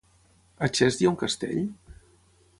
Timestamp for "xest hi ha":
0.79-1.13